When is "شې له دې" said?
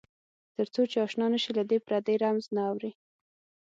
1.43-1.77